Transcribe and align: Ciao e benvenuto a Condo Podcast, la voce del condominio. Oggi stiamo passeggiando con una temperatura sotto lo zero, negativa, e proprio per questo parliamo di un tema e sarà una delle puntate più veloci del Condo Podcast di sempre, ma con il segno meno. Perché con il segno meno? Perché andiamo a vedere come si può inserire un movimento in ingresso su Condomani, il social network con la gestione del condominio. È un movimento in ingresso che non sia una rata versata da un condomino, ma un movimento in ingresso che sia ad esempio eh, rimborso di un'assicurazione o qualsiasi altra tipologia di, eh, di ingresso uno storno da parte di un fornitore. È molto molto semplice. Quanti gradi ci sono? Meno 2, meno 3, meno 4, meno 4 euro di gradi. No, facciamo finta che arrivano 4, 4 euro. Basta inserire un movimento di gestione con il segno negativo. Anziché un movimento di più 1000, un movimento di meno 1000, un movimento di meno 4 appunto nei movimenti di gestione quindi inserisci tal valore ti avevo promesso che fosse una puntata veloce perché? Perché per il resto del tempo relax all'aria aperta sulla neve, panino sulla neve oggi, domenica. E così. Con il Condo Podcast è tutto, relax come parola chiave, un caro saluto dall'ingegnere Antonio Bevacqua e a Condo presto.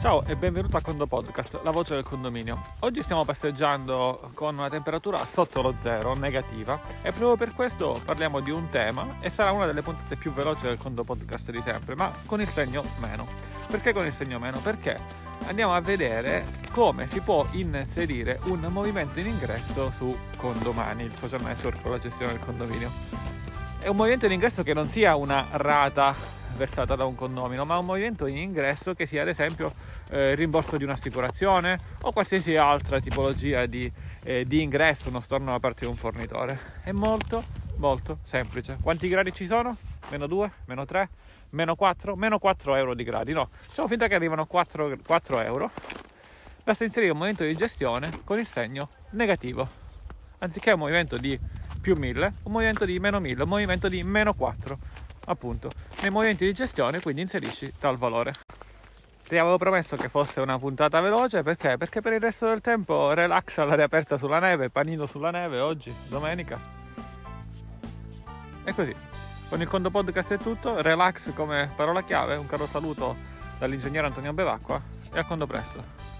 Ciao 0.00 0.24
e 0.24 0.34
benvenuto 0.34 0.78
a 0.78 0.80
Condo 0.80 1.06
Podcast, 1.06 1.60
la 1.62 1.70
voce 1.70 1.92
del 1.92 2.04
condominio. 2.04 2.62
Oggi 2.78 3.02
stiamo 3.02 3.26
passeggiando 3.26 4.30
con 4.32 4.56
una 4.56 4.70
temperatura 4.70 5.26
sotto 5.26 5.60
lo 5.60 5.74
zero, 5.78 6.14
negativa, 6.14 6.80
e 7.02 7.12
proprio 7.12 7.36
per 7.36 7.54
questo 7.54 8.00
parliamo 8.02 8.40
di 8.40 8.50
un 8.50 8.66
tema 8.68 9.16
e 9.20 9.28
sarà 9.28 9.50
una 9.50 9.66
delle 9.66 9.82
puntate 9.82 10.16
più 10.16 10.32
veloci 10.32 10.62
del 10.62 10.78
Condo 10.78 11.04
Podcast 11.04 11.50
di 11.50 11.60
sempre, 11.62 11.96
ma 11.96 12.10
con 12.24 12.40
il 12.40 12.48
segno 12.48 12.82
meno. 12.98 13.26
Perché 13.66 13.92
con 13.92 14.06
il 14.06 14.14
segno 14.14 14.38
meno? 14.38 14.56
Perché 14.60 14.98
andiamo 15.44 15.74
a 15.74 15.80
vedere 15.82 16.46
come 16.72 17.06
si 17.06 17.20
può 17.20 17.46
inserire 17.50 18.40
un 18.44 18.60
movimento 18.70 19.18
in 19.18 19.26
ingresso 19.26 19.90
su 19.90 20.16
Condomani, 20.38 21.02
il 21.02 21.14
social 21.18 21.42
network 21.42 21.82
con 21.82 21.90
la 21.90 21.98
gestione 21.98 22.32
del 22.32 22.40
condominio. 22.42 22.90
È 23.78 23.88
un 23.88 23.96
movimento 23.96 24.24
in 24.24 24.32
ingresso 24.32 24.62
che 24.62 24.72
non 24.72 24.88
sia 24.88 25.14
una 25.14 25.46
rata 25.50 26.38
versata 26.60 26.94
da 26.94 27.06
un 27.06 27.14
condomino, 27.14 27.64
ma 27.64 27.78
un 27.78 27.86
movimento 27.86 28.26
in 28.26 28.36
ingresso 28.36 28.92
che 28.92 29.06
sia 29.06 29.22
ad 29.22 29.28
esempio 29.28 29.72
eh, 30.10 30.34
rimborso 30.34 30.76
di 30.76 30.84
un'assicurazione 30.84 31.80
o 32.02 32.12
qualsiasi 32.12 32.54
altra 32.54 33.00
tipologia 33.00 33.64
di, 33.64 33.90
eh, 34.24 34.44
di 34.44 34.60
ingresso 34.60 35.08
uno 35.08 35.20
storno 35.20 35.52
da 35.52 35.58
parte 35.58 35.80
di 35.80 35.86
un 35.86 35.96
fornitore. 35.96 36.58
È 36.82 36.92
molto 36.92 37.42
molto 37.76 38.18
semplice. 38.24 38.76
Quanti 38.82 39.08
gradi 39.08 39.32
ci 39.32 39.46
sono? 39.46 39.74
Meno 40.10 40.26
2, 40.26 40.52
meno 40.66 40.84
3, 40.84 41.08
meno 41.50 41.74
4, 41.74 42.14
meno 42.14 42.38
4 42.38 42.74
euro 42.74 42.94
di 42.94 43.04
gradi. 43.04 43.32
No, 43.32 43.48
facciamo 43.50 43.88
finta 43.88 44.06
che 44.06 44.14
arrivano 44.14 44.44
4, 44.44 44.98
4 45.02 45.40
euro. 45.40 45.70
Basta 46.62 46.84
inserire 46.84 47.12
un 47.12 47.16
movimento 47.16 47.44
di 47.44 47.56
gestione 47.56 48.20
con 48.22 48.38
il 48.38 48.46
segno 48.46 48.90
negativo. 49.12 49.66
Anziché 50.40 50.72
un 50.72 50.80
movimento 50.80 51.16
di 51.16 51.38
più 51.80 51.96
1000, 51.96 52.32
un 52.42 52.52
movimento 52.52 52.84
di 52.84 52.98
meno 52.98 53.18
1000, 53.18 53.42
un 53.42 53.48
movimento 53.48 53.88
di 53.88 54.02
meno 54.02 54.34
4 54.34 54.78
appunto 55.30 55.70
nei 56.00 56.10
movimenti 56.10 56.44
di 56.44 56.52
gestione 56.52 57.00
quindi 57.00 57.22
inserisci 57.22 57.72
tal 57.78 57.96
valore 57.96 58.32
ti 59.30 59.38
avevo 59.38 59.58
promesso 59.58 59.94
che 59.96 60.08
fosse 60.08 60.40
una 60.40 60.58
puntata 60.58 61.00
veloce 61.00 61.44
perché? 61.44 61.76
Perché 61.76 62.00
per 62.00 62.14
il 62.14 62.20
resto 62.20 62.48
del 62.48 62.60
tempo 62.60 63.12
relax 63.12 63.58
all'aria 63.58 63.84
aperta 63.84 64.18
sulla 64.18 64.40
neve, 64.40 64.70
panino 64.70 65.06
sulla 65.06 65.30
neve 65.30 65.60
oggi, 65.60 65.94
domenica. 66.08 66.58
E 68.64 68.74
così. 68.74 68.92
Con 69.48 69.60
il 69.60 69.68
Condo 69.68 69.90
Podcast 69.90 70.32
è 70.32 70.38
tutto, 70.38 70.82
relax 70.82 71.32
come 71.32 71.70
parola 71.76 72.02
chiave, 72.02 72.34
un 72.34 72.46
caro 72.46 72.66
saluto 72.66 73.14
dall'ingegnere 73.56 74.08
Antonio 74.08 74.32
Bevacqua 74.32 74.82
e 75.12 75.18
a 75.20 75.24
Condo 75.24 75.46
presto. 75.46 76.19